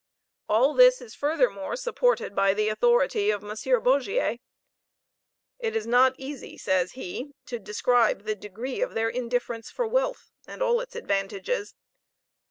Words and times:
All 0.49 0.73
this 0.73 0.99
is 0.99 1.13
furthermore 1.13 1.75
supported 1.75 2.33
by 2.35 2.55
the 2.55 2.69
authority 2.69 3.29
of 3.29 3.43
M. 3.43 3.49
Boggier. 3.51 4.39
"It 5.59 5.75
is 5.75 5.85
not 5.85 6.15
easy," 6.17 6.57
says 6.57 6.93
he, 6.93 7.35
"to 7.45 7.59
describe 7.59 8.23
the 8.23 8.33
degree 8.33 8.81
of 8.81 8.95
their 8.95 9.09
indifference 9.09 9.69
for 9.69 9.85
wealth 9.85 10.31
and 10.47 10.63
all 10.63 10.79
its 10.81 10.95
advantages. 10.95 11.75